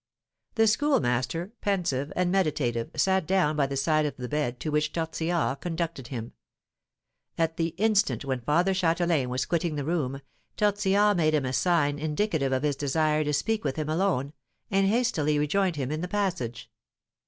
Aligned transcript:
The 0.55 0.65
Schoolmaster, 0.65 1.51
pensive 1.61 2.11
and 2.15 2.31
meditative, 2.31 2.89
sat 2.95 3.27
down 3.27 3.55
by 3.55 3.67
the 3.67 3.77
side 3.77 4.07
of 4.07 4.17
the 4.17 4.27
bed 4.27 4.59
to 4.61 4.71
which 4.71 4.93
Tortillard 4.93 5.61
conducted 5.61 6.07
him. 6.07 6.33
At 7.37 7.57
the 7.57 7.75
instant 7.77 8.25
when 8.25 8.41
Father 8.41 8.73
Châtelain 8.73 9.27
was 9.27 9.45
quitting 9.45 9.75
the 9.75 9.85
room, 9.85 10.21
Tortillard 10.57 11.17
made 11.17 11.35
him 11.35 11.45
a 11.45 11.53
sign 11.53 11.99
indicative 11.99 12.51
of 12.51 12.63
his 12.63 12.75
desire 12.77 13.23
to 13.23 13.31
speak 13.31 13.63
with 13.63 13.75
him 13.75 13.89
alone, 13.89 14.33
and 14.71 14.87
hastily 14.87 15.37
rejoined 15.37 15.75
him 15.75 15.91
in 15.91 16.01
the 16.01 16.07
passage. 16.07 16.71